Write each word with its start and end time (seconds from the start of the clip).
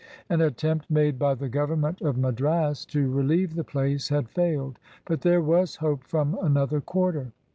An 0.31 0.41
attempt 0.41 0.89
made 0.89 1.19
by 1.19 1.35
the 1.35 1.47
Government 1.47 2.01
of 2.01 2.17
Madras 2.17 2.85
to 2.87 3.07
relieve 3.11 3.53
the 3.53 3.63
place 3.63 4.09
had 4.09 4.31
failed. 4.31 4.79
But 5.05 5.21
there 5.21 5.43
was 5.43 5.75
hope 5.75 6.03
from 6.05 6.35
another 6.41 6.81
quarter. 6.81 7.33